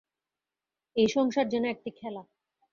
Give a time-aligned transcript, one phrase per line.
[0.95, 2.23] এই সংসার যেন একটি খেলা।